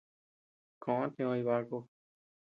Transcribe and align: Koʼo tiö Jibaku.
Koʼo 0.83 1.05
tiö 1.15 1.29
Jibaku. 1.37 1.77